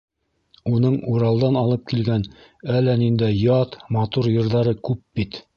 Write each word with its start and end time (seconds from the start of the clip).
Уның 0.71 0.95
Уралдан 1.15 1.59
алып 1.61 1.85
килгән 1.93 2.25
әллә 2.79 2.97
ниндәй 3.05 3.39
ят, 3.43 3.79
матур 3.99 4.31
йырҙары 4.35 4.79
күп 4.91 5.05
бит. 5.21 5.43